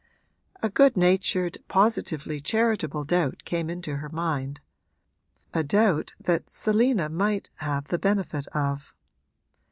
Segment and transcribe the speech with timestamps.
[0.63, 4.59] A good natured, positively charitable doubt came into her mind
[5.53, 8.95] a doubt that Selina might have the benefit of.